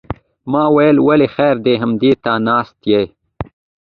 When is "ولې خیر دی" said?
1.07-1.73